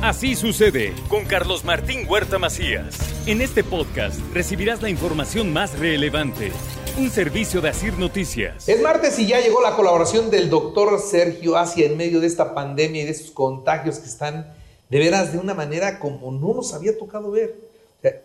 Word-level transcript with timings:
Así 0.00 0.36
sucede 0.36 0.94
con 1.08 1.24
Carlos 1.24 1.64
Martín 1.64 2.06
Huerta 2.08 2.38
Macías. 2.38 2.96
En 3.26 3.40
este 3.40 3.64
podcast 3.64 4.20
recibirás 4.32 4.80
la 4.80 4.90
información 4.90 5.52
más 5.52 5.76
relevante. 5.76 6.52
Un 6.96 7.10
servicio 7.10 7.60
de 7.60 7.70
Asir 7.70 7.98
Noticias. 7.98 8.68
Es 8.68 8.80
martes 8.80 9.18
y 9.18 9.26
ya 9.26 9.40
llegó 9.40 9.60
la 9.60 9.74
colaboración 9.74 10.30
del 10.30 10.50
doctor 10.50 11.00
Sergio 11.00 11.56
Asia 11.56 11.86
en 11.86 11.96
medio 11.96 12.20
de 12.20 12.28
esta 12.28 12.54
pandemia 12.54 13.02
y 13.02 13.04
de 13.06 13.10
esos 13.10 13.32
contagios 13.32 13.98
que 13.98 14.06
están 14.06 14.54
de 14.88 14.98
veras 15.00 15.32
de 15.32 15.38
una 15.38 15.54
manera 15.54 15.98
como 15.98 16.30
no 16.30 16.54
nos 16.54 16.74
había 16.74 16.96
tocado 16.96 17.32
ver. 17.32 17.68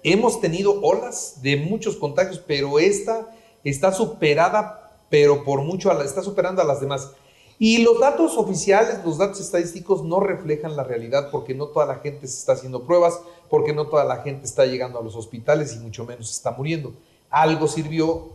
hemos 0.04 0.42
tenido 0.42 0.80
olas 0.80 1.42
de 1.42 1.58
muchos 1.58 1.96
contagios, 1.96 2.38
pero 2.46 2.78
esta 2.78 3.36
está 3.64 3.92
superada, 3.92 5.00
pero 5.10 5.44
por 5.44 5.64
mucho, 5.64 5.92
está 6.04 6.22
superando 6.22 6.62
a 6.62 6.66
las 6.66 6.82
demás. 6.82 7.14
Y 7.60 7.80
los 7.80 8.00
datos 8.00 8.38
oficiales, 8.38 9.00
los 9.06 9.18
datos 9.18 9.40
estadísticos 9.40 10.04
no 10.04 10.20
reflejan 10.20 10.76
la 10.76 10.84
realidad 10.84 11.30
porque 11.32 11.54
no 11.54 11.68
toda 11.68 11.86
la 11.86 11.96
gente 11.96 12.28
se 12.28 12.38
está 12.38 12.54
haciendo 12.54 12.84
pruebas, 12.84 13.20
porque 13.50 13.74
no 13.74 13.88
toda 13.88 14.04
la 14.04 14.18
gente 14.18 14.46
está 14.46 14.66
llegando 14.66 15.00
a 15.00 15.04
los 15.04 15.16
hospitales 15.16 15.76
y 15.76 15.80
mucho 15.80 16.06
menos 16.06 16.32
está 16.32 16.52
muriendo. 16.52 16.94
Algo 17.30 17.68
sirvió 17.68 18.30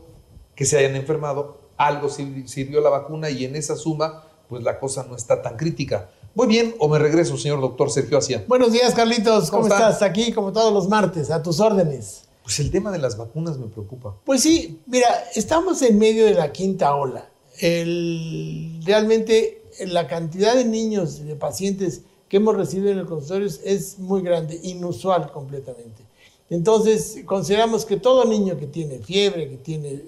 que 0.55 0.65
se 0.65 0.79
hayan 0.79 0.97
enfermado, 0.97 1.59
algo 1.77 2.09
sirvió 2.09 2.81
la 2.81 2.91
vacuna 2.91 3.31
y 3.31 3.45
en 3.45 3.57
esa 3.57 3.77
suma, 3.77 4.25
pues 4.49 4.63
la 4.63 4.79
cosa 4.79 5.05
no 5.09 5.17
está 5.17 5.43
tan 5.43 5.57
crítica. 5.57 6.11
Muy 6.35 6.47
bien, 6.47 6.75
o 6.79 6.89
me 6.89 6.99
regreso, 6.99 7.37
señor 7.37 7.61
doctor 7.61 7.91
Sergio 7.91 8.19
Asia. 8.19 8.45
Buenos 8.47 8.73
días, 8.73 8.95
Carlitos. 8.95 9.51
¿Cómo, 9.51 9.67
estás? 9.67 10.03
Aquí, 10.03 10.33
como 10.33 10.53
todos 10.53 10.73
los 10.73 10.89
martes, 10.89 11.31
a 11.31 11.43
tus 11.43 11.59
órdenes. 11.59 12.23
Pues 12.43 12.61
el 12.61 12.71
tema 12.71 12.91
de 12.91 12.99
las 12.99 13.17
vacunas 13.17 13.59
me 13.59 13.67
preocupa. 13.67 14.15
Pues 14.25 14.43
sí, 14.43 14.81
mira, 14.87 15.09
estamos 15.35 15.83
en 15.83 15.99
medio 15.99 16.25
de 16.25 16.35
la 16.35 16.53
quinta 16.53 16.95
ola 16.95 17.29
el, 17.61 18.81
realmente 18.85 19.63
la 19.87 20.07
cantidad 20.07 20.55
de 20.55 20.65
niños, 20.65 21.25
de 21.25 21.37
pacientes 21.37 22.03
que 22.29 22.39
hemos 22.39 22.57
recibido 22.57 22.91
en 22.91 22.99
el 22.99 23.07
consultorio 23.07 23.49
es 23.65 23.99
muy 23.99 24.23
grande, 24.23 24.61
inusual 24.63 25.31
completamente. 25.33 26.03
Entonces, 26.51 27.19
consideramos 27.27 27.85
que 27.85 27.97
todo 27.97 28.25
niño 28.25 28.59
que 28.59 28.67
tiene 28.67 28.99
fiebre, 28.99 29.49
que 29.49 29.57
tiene 29.57 30.03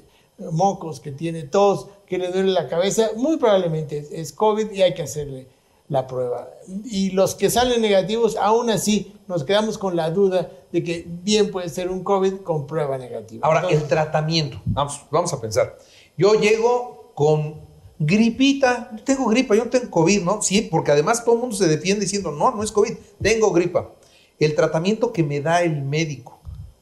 mocos, 0.51 1.01
que 1.01 1.12
tiene 1.12 1.45
tos, 1.45 1.87
que 2.06 2.19
le 2.19 2.31
duele 2.31 2.53
la 2.53 2.69
cabeza, 2.69 3.11
muy 3.17 3.37
probablemente 3.37 4.09
es, 4.12 4.33
COVID 4.33 4.71
y 4.73 4.83
hay 4.83 4.95
que 4.95 5.03
hacerle 5.03 5.47
la 5.89 6.06
prueba. 6.06 6.48
Y 6.87 7.11
los 7.11 7.34
que 7.34 7.51
salen 7.51 7.83
negativos, 7.83 8.37
aún 8.37 8.71
así 8.71 9.12
nos 9.28 9.45
quedamos 9.45 9.77
con 9.77 9.97
la 9.97 10.11
duda 10.11 10.51
de 10.73 10.83
que 10.83 11.05
bien 11.06 11.51
puede 11.51 11.69
ser 11.69 11.91
un 11.91 12.05
COVID 12.05 12.39
con 12.39 12.67
prueba 12.67 12.97
negativa. 12.97 13.47
Ahora, 13.47 13.69
el 13.69 13.87
tratamiento, 13.87 14.61
vamos, 14.65 15.01
vamos 15.11 15.33
a 15.33 15.41
pensar. 15.41 15.77
Yo 16.17 16.34
llego 16.34 17.00
con 17.21 17.61
gripita, 17.99 18.97
tengo 19.05 19.27
gripa, 19.27 19.55
yo 19.55 19.67
no 19.67 19.71
tengo 19.71 19.91
COVID, 19.91 20.23
¿no? 20.23 20.41
Sí, 20.41 20.63
porque 20.63 20.91
además 20.91 21.23
todo 21.23 21.35
el 21.35 21.43
mundo 21.43 21.55
se 21.55 21.69
defiende 21.69 22.07
diciendo, 22.07 22.33
no, 22.33 22.51
no 22.51 22.62
es 22.62 22.73
COVID, 22.73 22.95
tengo 23.21 23.53
gripa. 23.53 23.93
El 24.39 24.55
tratamiento 24.55 25.12
que 25.12 25.23
me 25.23 25.43
da 25.43 25.61
el 25.62 25.83
médico, 25.83 26.41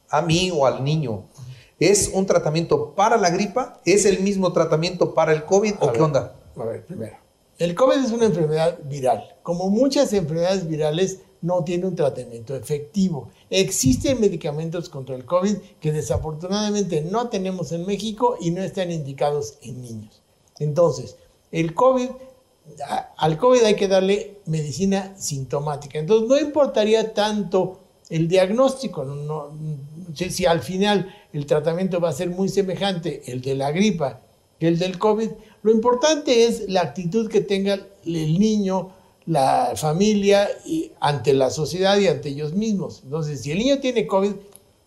a 0.09 0.21
mí 0.21 0.49
o 0.49 0.65
al 0.65 0.81
niño, 0.81 1.25
¿es 1.77 2.11
un 2.13 2.25
tratamiento 2.25 2.95
para 2.95 3.17
la 3.17 3.31
gripa? 3.31 3.81
¿Es 3.83 4.05
el 4.05 4.21
mismo 4.21 4.53
tratamiento 4.53 5.13
para 5.13 5.33
el 5.33 5.43
COVID 5.43 5.73
o 5.81 5.91
qué 5.91 6.01
onda? 6.01 6.33
A 6.55 6.63
ver, 6.63 6.85
primero. 6.85 7.17
El 7.57 7.75
COVID 7.75 7.97
es 7.97 8.13
una 8.13 8.27
enfermedad 8.27 8.79
viral. 8.85 9.35
Como 9.43 9.69
muchas 9.69 10.13
enfermedades 10.13 10.69
virales, 10.69 11.19
no 11.41 11.65
tiene 11.65 11.85
un 11.85 11.95
tratamiento 11.95 12.55
efectivo. 12.55 13.29
Existen 13.49 14.19
medicamentos 14.19 14.87
contra 14.87 15.15
el 15.15 15.25
COVID 15.25 15.57
que 15.81 15.91
desafortunadamente 15.91 17.01
no 17.01 17.27
tenemos 17.27 17.73
en 17.73 17.85
México 17.85 18.37
y 18.39 18.51
no 18.51 18.61
están 18.61 18.89
indicados 18.91 19.57
en 19.61 19.81
niños. 19.81 20.21
Entonces, 20.59 21.15
el 21.51 21.73
COVID, 21.73 22.09
al 23.17 23.37
COVID 23.37 23.63
hay 23.63 23.75
que 23.75 23.87
darle 23.87 24.37
medicina 24.45 25.15
sintomática. 25.17 25.99
Entonces, 25.99 26.27
no 26.27 26.37
importaría 26.39 27.13
tanto 27.13 27.79
el 28.09 28.27
diagnóstico, 28.27 29.05
no, 29.05 29.51
si, 30.15 30.45
al 30.45 30.61
final 30.61 31.13
el 31.31 31.45
tratamiento 31.45 31.99
va 31.99 32.09
a 32.09 32.13
ser 32.13 32.29
muy 32.29 32.49
semejante 32.49 33.31
el 33.31 33.41
de 33.41 33.55
la 33.55 33.71
gripa 33.71 34.21
que 34.59 34.67
el 34.67 34.77
del 34.77 34.99
COVID, 34.99 35.29
lo 35.61 35.71
importante 35.71 36.45
es 36.45 36.67
la 36.67 36.81
actitud 36.81 37.29
que 37.29 37.41
tenga 37.41 37.79
el 38.05 38.39
niño, 38.39 38.91
la 39.25 39.73
familia 39.75 40.49
ante 40.99 41.33
la 41.33 41.49
sociedad 41.49 41.97
y 41.97 42.07
ante 42.07 42.29
ellos 42.29 42.53
mismos. 42.53 43.01
Entonces, 43.03 43.41
si 43.41 43.51
el 43.51 43.59
niño 43.59 43.79
tiene 43.79 44.05
COVID 44.05 44.33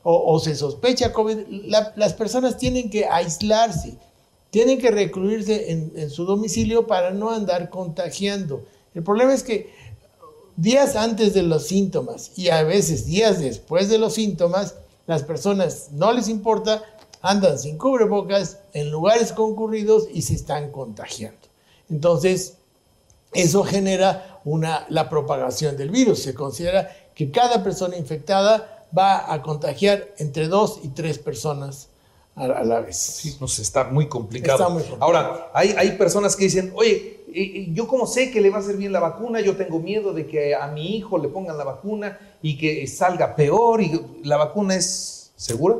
o, 0.02 0.38
se 0.40 0.56
sospecha 0.56 1.12
COVID, 1.12 1.38
las 1.94 2.12
personas 2.14 2.58
tienen 2.58 2.90
que 2.90 3.06
aislarse, 3.06 3.96
tienen 4.52 4.78
que 4.78 4.90
recluirse 4.90 5.72
en, 5.72 6.10
su 6.10 6.26
domicilio 6.26 6.86
para 6.86 7.10
no 7.10 7.30
andar 7.30 7.70
contagiando. 7.70 8.62
El 8.94 9.02
problema 9.02 9.32
es 9.32 9.42
que 9.42 9.72
días 10.56 10.94
antes 10.94 11.32
de 11.32 11.42
los 11.42 11.66
síntomas 11.66 12.32
y 12.36 12.50
a 12.50 12.62
veces 12.62 13.06
días 13.06 13.40
después 13.40 13.88
de 13.88 13.96
los 13.96 14.12
síntomas, 14.12 14.74
las 15.06 15.22
personas 15.22 15.88
no 15.92 16.12
les 16.12 16.28
importa, 16.28 16.82
andan 17.22 17.58
sin 17.58 17.78
cubrebocas 17.78 18.58
en 18.74 18.90
lugares 18.90 19.32
concurridos 19.32 20.06
y 20.12 20.20
se 20.20 20.34
están 20.34 20.70
contagiando. 20.70 21.48
Entonces, 21.88 22.58
eso 23.32 23.64
genera 23.64 24.42
la 24.90 25.08
propagación 25.08 25.78
del 25.78 25.88
virus. 25.88 26.18
Se 26.18 26.34
considera 26.34 26.94
que 27.14 27.30
cada 27.30 27.64
persona 27.64 27.96
infectada 27.96 28.86
va 28.96 29.32
a 29.32 29.40
contagiar 29.40 30.08
entre 30.18 30.48
dos 30.48 30.80
y 30.82 30.88
tres 30.88 31.18
personas 31.18 31.88
a, 32.34 32.64
la 32.64 32.80
vez. 32.80 32.96
Sí, 32.96 33.36
nos 33.40 33.58
está 33.58 33.84
muy 33.84 34.08
complicado. 34.08 34.80
Ahora, 35.00 35.50
hay, 35.52 35.74
hay 35.76 35.92
personas 35.92 36.34
que 36.34 36.44
dicen, 36.44 36.72
oye, 36.74 37.22
yo 37.72 37.86
como 37.86 38.06
sé 38.06 38.30
que 38.30 38.40
le 38.40 38.50
va 38.50 38.58
a 38.58 38.72
bien 38.72 38.92
la 38.92 39.00
vacuna, 39.00 39.40
yo 39.40 39.56
tengo 39.56 39.78
miedo 39.78 40.12
de 40.12 40.26
que 40.26 40.54
a 40.54 40.68
mi 40.68 40.96
hijo 40.96 41.18
le 41.18 41.28
pongan 41.28 41.58
la 41.58 41.64
vacuna 41.64 42.18
y 42.42 42.58
que 42.58 42.86
salga 42.86 43.34
peor 43.34 43.80
y 43.80 44.00
la 44.24 44.36
vacuna 44.36 44.76
es 44.76 45.32
segura. 45.36 45.76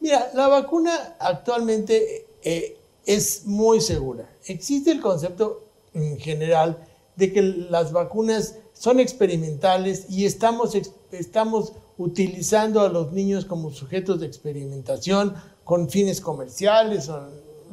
Mira, 0.00 0.30
la 0.34 0.48
vacuna 0.48 1.16
actualmente 1.18 2.26
eh, 2.42 2.76
es 3.06 3.46
muy 3.46 3.80
segura. 3.80 4.28
Existe 4.46 4.90
el 4.90 5.00
concepto 5.00 5.64
en 5.94 6.18
general 6.18 6.86
de 7.16 7.32
que 7.32 7.42
las 7.42 7.92
vacunas 7.92 8.56
son 8.72 9.00
experimentales 9.00 10.06
y 10.10 10.24
estamos, 10.26 10.72
estamos 11.12 11.72
utilizando 11.96 12.80
a 12.80 12.88
los 12.88 13.12
niños 13.12 13.44
como 13.44 13.70
sujetos 13.70 14.20
de 14.20 14.26
experimentación 14.26 15.34
con 15.64 15.88
fines 15.88 16.20
comerciales, 16.20 17.10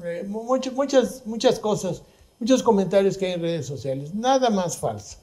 eh, 0.04 0.26
muchas, 0.28 1.26
muchas 1.26 1.60
cosas, 1.60 2.04
muchos 2.40 2.64
comentarios 2.64 3.18
que 3.18 3.28
hay 3.28 3.34
en 3.34 3.42
redes 3.42 3.66
sociales. 3.66 4.14
Nada 4.14 4.50
más 4.50 4.78
falso. 4.78 5.18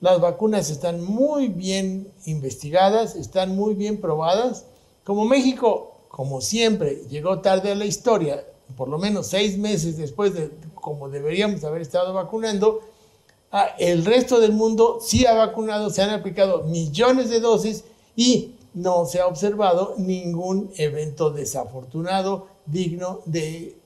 Las 0.00 0.20
vacunas 0.20 0.70
están 0.70 1.02
muy 1.02 1.48
bien 1.48 2.12
investigadas, 2.26 3.16
están 3.16 3.56
muy 3.56 3.74
bien 3.74 4.00
probadas. 4.00 4.66
Como 5.04 5.24
México, 5.24 5.96
como 6.08 6.40
siempre, 6.40 7.02
llegó 7.08 7.40
tarde 7.40 7.72
a 7.72 7.74
la 7.74 7.86
historia, 7.86 8.44
por 8.76 8.88
lo 8.88 8.98
menos 8.98 9.28
seis 9.28 9.56
meses 9.56 9.96
después 9.96 10.34
de 10.34 10.50
como 10.74 11.08
deberíamos 11.08 11.64
haber 11.64 11.82
estado 11.82 12.12
vacunando, 12.12 12.80
el 13.78 14.04
resto 14.04 14.40
del 14.40 14.52
mundo 14.52 14.98
sí 15.00 15.26
ha 15.26 15.34
vacunado, 15.34 15.90
se 15.90 16.02
han 16.02 16.10
aplicado 16.10 16.64
millones 16.64 17.30
de 17.30 17.40
dosis 17.40 17.84
y 18.14 18.54
no 18.74 19.06
se 19.06 19.20
ha 19.20 19.26
observado 19.26 19.94
ningún 19.96 20.70
evento 20.76 21.30
desafortunado 21.30 22.48
digno 22.66 23.20
de 23.24 23.76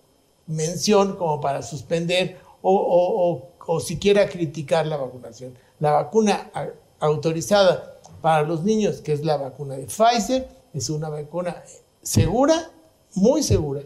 mención 0.46 1.16
como 1.16 1.40
para 1.40 1.62
suspender 1.62 2.38
o, 2.62 3.46
siquiera 3.80 4.28
criticar 4.28 4.86
la 4.86 4.96
vacunación. 4.96 5.54
La 5.78 5.92
vacuna 5.92 6.50
autorizada 6.98 8.00
para 8.20 8.42
los 8.42 8.64
niños, 8.64 9.00
que 9.00 9.12
es 9.12 9.24
la 9.24 9.36
vacuna 9.36 9.76
de 9.76 9.86
Pfizer, 9.86 10.48
es 10.74 10.90
una 10.90 11.08
vacuna 11.08 11.62
segura, 12.02 12.70
muy 13.14 13.42
segura 13.42 13.82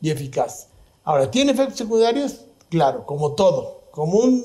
y 0.00 0.10
eficaz. 0.10 0.68
Ahora, 1.04 1.30
¿tiene 1.30 1.52
efectos 1.52 1.78
secundarios? 1.78 2.44
Claro, 2.68 3.06
como 3.06 3.32
todo, 3.32 3.81
como 3.92 4.18
un 4.18 4.44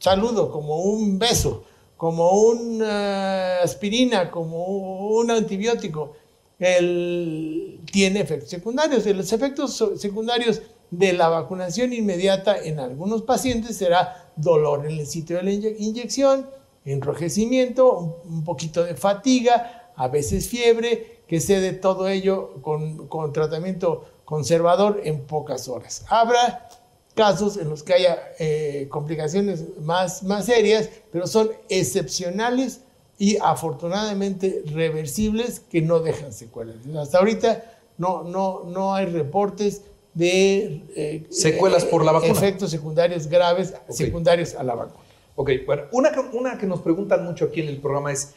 saludo, 0.00 0.50
como 0.50 0.82
un 0.82 1.18
beso, 1.18 1.62
como 1.96 2.32
una 2.32 3.60
aspirina, 3.60 4.30
como 4.30 5.10
un 5.10 5.30
antibiótico, 5.30 6.14
él 6.58 7.80
tiene 7.92 8.20
efectos 8.20 8.50
secundarios. 8.50 9.06
Los 9.06 9.32
efectos 9.32 9.84
secundarios 9.96 10.62
de 10.90 11.12
la 11.12 11.28
vacunación 11.28 11.92
inmediata 11.92 12.56
en 12.58 12.80
algunos 12.80 13.22
pacientes 13.22 13.76
será 13.76 14.30
dolor 14.36 14.86
en 14.86 14.98
el 14.98 15.06
sitio 15.06 15.36
de 15.36 15.42
la 15.42 15.52
inyección, 15.52 16.48
enrojecimiento, 16.84 18.22
un 18.24 18.42
poquito 18.42 18.84
de 18.84 18.94
fatiga, 18.94 19.92
a 19.94 20.08
veces 20.08 20.48
fiebre, 20.48 21.20
que 21.28 21.40
cede 21.40 21.72
todo 21.72 22.08
ello 22.08 22.54
con, 22.62 23.06
con 23.06 23.32
tratamiento 23.32 24.04
conservador 24.24 25.00
en 25.04 25.26
pocas 25.26 25.68
horas. 25.68 26.04
Habrá 26.08 26.68
casos 27.14 27.56
en 27.56 27.68
los 27.68 27.82
que 27.82 27.94
haya 27.94 28.18
eh, 28.38 28.86
complicaciones 28.90 29.64
más, 29.80 30.22
más 30.22 30.46
serias, 30.46 30.88
pero 31.10 31.26
son 31.26 31.50
excepcionales 31.68 32.80
y 33.18 33.36
afortunadamente 33.40 34.62
reversibles 34.66 35.60
que 35.60 35.82
no 35.82 36.00
dejan 36.00 36.32
secuelas. 36.32 36.76
Hasta 36.96 37.18
ahorita 37.18 37.64
no, 37.98 38.24
no, 38.24 38.64
no 38.64 38.94
hay 38.94 39.06
reportes 39.06 39.82
de 40.14 40.82
eh, 40.96 41.26
secuelas 41.30 41.84
por 41.84 42.04
la 42.04 42.12
vacuna. 42.12 42.32
Efectos 42.32 42.70
secundarios 42.70 43.26
graves 43.26 43.74
secundarios 43.88 44.54
a 44.54 44.62
la 44.62 44.74
vacuna. 44.74 45.04
Ok, 45.34 45.50
bueno, 45.66 45.84
una, 45.92 46.10
una 46.32 46.58
que 46.58 46.66
nos 46.66 46.80
preguntan 46.80 47.24
mucho 47.24 47.46
aquí 47.46 47.60
en 47.60 47.68
el 47.68 47.80
programa 47.80 48.12
es, 48.12 48.34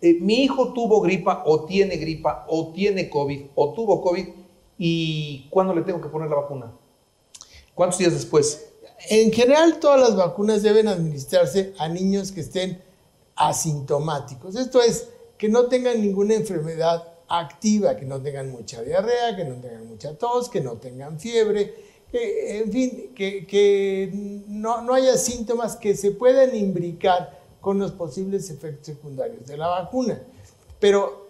eh, 0.00 0.16
mi 0.20 0.44
hijo 0.44 0.72
tuvo 0.72 1.00
gripa 1.00 1.42
o 1.44 1.64
tiene 1.64 1.96
gripa 1.96 2.46
o 2.48 2.72
tiene 2.72 3.10
COVID 3.10 3.46
o 3.54 3.72
tuvo 3.74 4.00
COVID 4.00 4.28
y 4.78 5.46
¿cuándo 5.50 5.74
le 5.74 5.82
tengo 5.82 6.00
que 6.00 6.08
poner 6.08 6.30
la 6.30 6.36
vacuna? 6.36 6.72
¿Cuántos 7.78 8.00
días 8.00 8.12
después? 8.12 8.70
En 9.08 9.32
general, 9.32 9.78
todas 9.78 10.00
las 10.00 10.16
vacunas 10.16 10.64
deben 10.64 10.88
administrarse 10.88 11.74
a 11.78 11.88
niños 11.88 12.32
que 12.32 12.40
estén 12.40 12.82
asintomáticos. 13.36 14.56
Esto 14.56 14.82
es, 14.82 15.06
que 15.36 15.48
no 15.48 15.66
tengan 15.66 16.00
ninguna 16.02 16.34
enfermedad 16.34 17.04
activa, 17.28 17.94
que 17.94 18.04
no 18.04 18.20
tengan 18.20 18.50
mucha 18.50 18.82
diarrea, 18.82 19.36
que 19.36 19.44
no 19.44 19.54
tengan 19.60 19.86
mucha 19.86 20.12
tos, 20.14 20.48
que 20.48 20.60
no 20.60 20.72
tengan 20.78 21.20
fiebre, 21.20 21.72
que, 22.10 22.58
en 22.58 22.72
fin, 22.72 23.12
que, 23.14 24.10
no, 24.48 24.82
no 24.82 24.94
haya 24.94 25.16
síntomas 25.16 25.76
que 25.76 25.94
se 25.96 26.10
puedan 26.10 26.56
imbricar 26.56 27.38
con 27.60 27.78
los 27.78 27.92
posibles 27.92 28.50
efectos 28.50 28.86
secundarios 28.86 29.46
de 29.46 29.56
la 29.56 29.68
vacuna. 29.68 30.20
Pero 30.80 31.28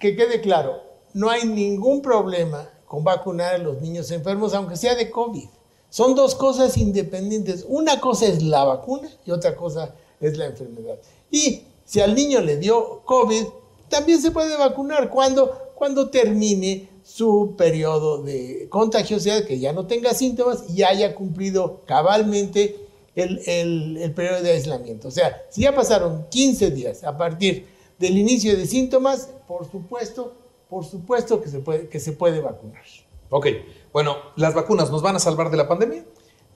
que 0.00 0.16
quede 0.16 0.40
claro, 0.40 0.82
no 1.14 1.30
hay 1.30 1.46
ningún 1.46 2.02
problema 2.02 2.68
con 2.92 3.04
vacunar 3.04 3.54
a 3.54 3.58
los 3.58 3.80
niños 3.80 4.10
enfermos, 4.10 4.52
aunque 4.52 4.76
sea 4.76 4.94
de 4.94 5.10
COVID. 5.10 5.46
Son 5.88 6.14
dos 6.14 6.34
cosas 6.34 6.76
independientes. 6.76 7.64
Una 7.66 7.98
cosa 7.98 8.26
es 8.26 8.42
la 8.42 8.64
vacuna 8.64 9.08
y 9.24 9.30
otra 9.30 9.56
cosa 9.56 9.94
es 10.20 10.36
la 10.36 10.44
enfermedad. 10.44 10.98
Y 11.30 11.62
si 11.86 12.00
al 12.00 12.14
niño 12.14 12.42
le 12.42 12.58
dio 12.58 13.00
COVID, 13.06 13.44
también 13.88 14.20
se 14.20 14.30
puede 14.30 14.58
vacunar 14.58 15.08
cuando, 15.08 15.70
cuando 15.74 16.10
termine 16.10 16.86
su 17.02 17.54
periodo 17.56 18.22
de 18.22 18.66
contagiosidad, 18.68 19.44
que 19.44 19.58
ya 19.58 19.72
no 19.72 19.86
tenga 19.86 20.12
síntomas 20.12 20.64
y 20.68 20.82
haya 20.82 21.14
cumplido 21.14 21.80
cabalmente 21.86 22.76
el, 23.14 23.40
el- 23.46 23.96
el 23.96 24.12
periodo 24.12 24.42
de 24.42 24.50
aislamiento. 24.52 25.08
O 25.08 25.10
sea, 25.10 25.42
si 25.48 25.62
ya 25.62 25.74
pasaron 25.74 26.26
15 26.28 26.70
días 26.72 27.04
a 27.04 27.16
partir 27.16 27.66
del 27.98 28.18
inicio 28.18 28.54
de 28.54 28.66
síntomas, 28.66 29.30
por 29.48 29.64
supuesto, 29.70 30.34
por 30.72 30.86
supuesto 30.86 31.42
que 31.42 31.50
se 31.50 31.58
puede, 31.58 31.86
que 31.90 32.00
se 32.00 32.12
puede 32.12 32.40
vacunar. 32.40 32.82
Ok, 33.28 33.46
bueno, 33.92 34.16
¿las 34.36 34.54
vacunas 34.54 34.90
nos 34.90 35.02
van 35.02 35.16
a 35.16 35.18
salvar 35.18 35.50
de 35.50 35.58
la 35.58 35.68
pandemia? 35.68 36.02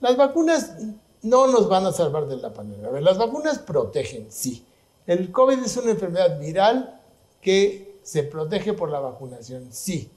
Las 0.01 0.17
vacunas 0.17 0.73
no 1.21 1.45
nos 1.45 1.69
van 1.69 1.85
a 1.85 1.91
salvar 1.91 2.25
de 2.25 2.37
la 2.37 2.51
pandemia. 2.51 2.87
A 2.87 2.89
ver, 2.89 3.03
las 3.03 3.19
vacunas 3.19 3.59
protegen, 3.59 4.25
sí. 4.31 4.65
El 5.05 5.31
COVID 5.31 5.59
es 5.59 5.77
una 5.77 5.91
enfermedad 5.91 6.39
viral 6.39 6.99
que 7.41 7.99
se 8.01 8.23
protege 8.23 8.73
por 8.73 8.89
la 8.89 8.99
vacunación, 8.99 9.67
sí. 9.71 10.09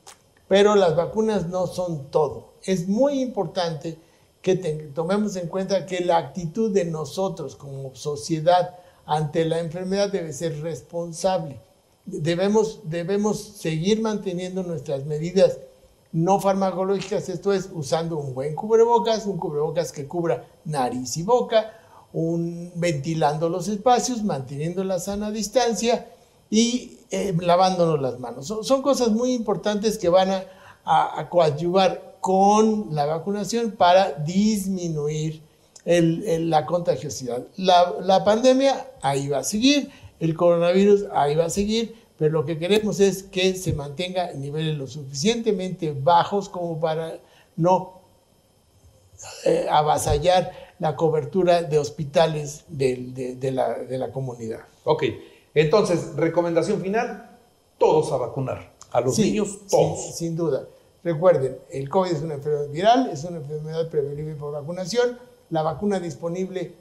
Pero 0.48 0.76
las 0.76 0.96
vacunas 0.96 1.48
no 1.48 1.66
son 1.66 2.06
todo. 2.10 2.54
Es 2.62 2.88
muy 2.88 3.20
importante 3.20 3.98
que 4.40 4.54
tomemos 4.94 5.36
en 5.36 5.48
cuenta 5.48 5.84
que 5.84 6.00
la 6.00 6.16
actitud 6.16 6.72
de 6.72 6.86
nosotros 6.86 7.54
como 7.54 7.94
sociedad 7.94 8.78
ante 9.04 9.44
la 9.44 9.58
enfermedad 9.58 10.10
debe 10.10 10.32
ser 10.32 10.62
responsable. 10.62 11.60
Debemos, 12.06 12.80
debemos 12.84 13.38
seguir 13.40 14.00
manteniendo 14.00 14.62
nuestras 14.62 15.04
medidas 15.06 15.58
no 16.12 16.40
farmacológicas, 16.40 17.28
esto 17.28 17.52
es 17.52 17.68
usando 17.72 18.16
un 18.18 18.34
buen 18.34 18.56
cubrebocas, 18.56 19.26
un 19.26 19.38
cubrebocas 19.38 19.92
que 19.92 20.08
cubra 20.08 20.44
nariz 20.64 21.16
y 21.18 21.22
boca, 21.22 21.72
un, 22.12 22.72
ventilando 22.74 23.48
los 23.48 23.68
espacios, 23.68 24.24
manteniendo 24.24 24.82
la 24.82 24.98
sana 24.98 25.30
distancia 25.30 26.08
y 26.50 26.98
eh, 27.12 27.32
lavándonos 27.40 28.00
las 28.00 28.18
manos. 28.18 28.48
Son, 28.48 28.64
son 28.64 28.82
cosas 28.82 29.10
muy 29.10 29.32
importantes 29.34 29.98
que 29.98 30.08
van 30.08 30.30
a, 30.30 30.44
a- 30.84 31.28
coadyuvar 31.28 32.16
con 32.20 32.88
la 32.92 33.06
vacunación 33.06 33.70
para 33.70 34.10
disminuir 34.12 35.42
la 35.84 36.66
contagiosidad. 36.66 37.44
La, 37.56 37.94
la 38.02 38.24
pandemia 38.24 38.90
ahí 39.00 39.28
va 39.28 39.38
a 39.38 39.44
seguir, 39.44 39.90
el 40.20 40.36
coronavirus 40.36 41.06
ahí 41.12 41.34
va 41.34 41.46
a 41.46 41.50
seguir, 41.50 41.94
pero 42.18 42.32
lo 42.32 42.44
que 42.44 42.58
queremos 42.58 43.00
es 43.00 43.22
que 43.24 43.54
se 43.54 43.72
mantenga 43.72 44.30
en 44.30 44.40
niveles 44.42 44.76
lo 44.76 44.86
suficientemente 44.86 45.92
bajos 45.92 46.48
como 46.48 46.78
para 46.78 47.18
no 47.56 48.00
eh, 49.44 49.66
avasallar 49.70 50.52
la 50.78 50.96
cobertura 50.96 51.62
de 51.62 51.78
hospitales 51.78 52.64
de, 52.68 53.34
de 53.38 53.50
la, 53.52 53.74
de 53.74 53.98
la 53.98 54.12
comunidad. 54.12 54.60
Ok, 54.84 55.04
entonces, 55.54 56.14
recomendación 56.16 56.80
final, 56.80 57.28
todos 57.78 58.12
a 58.12 58.16
vacunar. 58.16 58.70
A 58.92 59.00
los 59.00 59.14
Sí, 59.14 59.22
niños, 59.30 59.48
sí, 59.48 59.66
todos. 59.70 60.16
sin 60.16 60.36
duda. 60.36 60.66
Recuerden, 61.04 61.58
el 61.70 61.88
COVID 61.88 62.10
es 62.10 62.22
una 62.22 62.34
enfermedad 62.34 62.68
viral, 62.70 63.10
es 63.12 63.22
una 63.24 63.36
enfermedad 63.38 63.88
prevenible 63.88 64.34
por 64.34 64.52
vacunación. 64.52 65.16
La 65.48 65.62
vacuna 65.62 66.00
disponible 66.00 66.72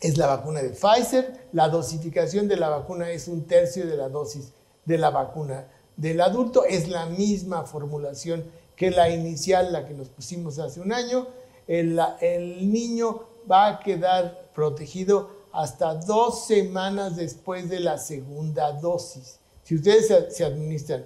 es 0.00 0.16
la 0.18 0.26
vacuna 0.26 0.62
de 0.62 0.70
Pfizer. 0.70 1.48
La 1.52 1.68
dosificación 1.68 2.48
de 2.48 2.56
la 2.56 2.68
vacuna 2.68 3.10
es 3.10 3.28
un 3.28 3.44
tercio 3.46 3.86
de 3.86 3.96
la 3.96 4.08
dosis 4.08 4.52
de 4.84 4.98
la 4.98 5.10
vacuna 5.10 5.66
del 5.96 6.20
adulto. 6.20 6.64
Es 6.64 6.88
la 6.88 7.06
misma 7.06 7.64
formulación 7.64 8.44
que 8.76 8.90
la 8.90 9.08
inicial, 9.08 9.72
la 9.72 9.86
que 9.86 9.94
nos 9.94 10.08
pusimos 10.08 10.58
hace 10.58 10.80
un 10.80 10.92
año. 10.92 11.26
El, 11.66 11.98
el 12.20 12.70
niño 12.72 13.22
va 13.50 13.68
a 13.68 13.80
quedar 13.80 14.50
protegido 14.54 15.30
hasta 15.52 15.94
dos 15.94 16.46
semanas 16.46 17.16
después 17.16 17.68
de 17.70 17.80
la 17.80 17.96
segunda 17.98 18.72
dosis. 18.72 19.38
Si 19.64 19.74
ustedes 19.74 20.06
se, 20.08 20.30
se 20.30 20.44
administran 20.44 21.04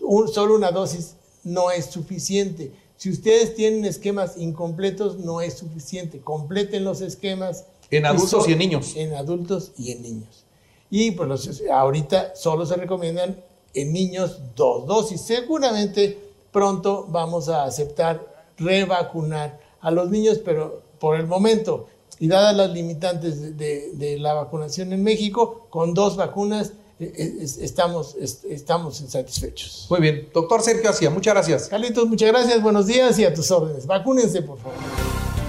un- 0.00 0.28
solo 0.28 0.54
una 0.54 0.70
dosis 0.70 1.16
no 1.42 1.70
es 1.70 1.86
suficiente. 1.86 2.72
Si 2.96 3.10
ustedes 3.10 3.54
tienen 3.54 3.84
esquemas 3.84 4.36
incompletos, 4.38 5.18
no 5.18 5.40
es 5.40 5.54
suficiente. 5.54 6.20
Completen 6.20 6.84
los 6.84 7.00
esquemas. 7.00 7.64
En 7.90 8.06
adultos 8.06 8.44
so- 8.44 8.48
y 8.50 8.52
en 8.52 8.58
niños. 8.58 8.92
En 8.96 9.14
adultos 9.14 9.72
y 9.78 9.92
en 9.92 10.02
niños. 10.02 10.44
Y 10.90 11.10
pues 11.12 11.28
los- 11.28 11.62
ahorita 11.72 12.34
solo 12.36 12.64
se 12.66 12.74
recomiendan 12.76 13.36
en 13.74 13.92
niños 13.92 14.38
dos 14.54 14.86
dosis. 14.86 15.20
Seguramente 15.20 16.18
pronto 16.52 17.06
vamos 17.08 17.48
a 17.48 17.64
aceptar 17.64 18.20
revacunar 18.58 19.60
a 19.80 19.90
los 19.90 20.10
niños, 20.10 20.38
pero 20.44 20.80
por 20.98 21.16
el 21.16 21.26
momento, 21.26 21.86
y 22.18 22.28
dadas 22.28 22.56
las 22.56 22.70
limitantes 22.70 23.40
de, 23.42 23.50
de- 23.52 23.90
de 23.92 24.18
la 24.18 24.32
vacunación 24.34 24.92
en 24.92 25.02
México, 25.02 25.66
con 25.70 25.92
dos 25.94 26.16
vacunas 26.16 26.72
eh, 26.98 27.12
eh, 27.14 27.34
es- 27.42 27.58
estamos, 27.58 28.16
es- 28.18 28.42
estamos 28.48 28.96
satisfechos. 28.96 29.86
Muy 29.90 30.00
bien, 30.00 30.30
doctor 30.32 30.62
Sergio 30.62 30.88
Asia, 30.88 31.10
muchas 31.10 31.34
gracias. 31.34 31.68
Carlitos, 31.68 32.08
muchas 32.08 32.28
gracias, 32.30 32.62
buenos 32.62 32.86
días 32.86 33.18
y 33.18 33.24
a 33.26 33.34
tus 33.34 33.50
órdenes. 33.50 33.86
Vacúnense, 33.86 34.40
por 34.40 34.56
favor. 34.58 35.05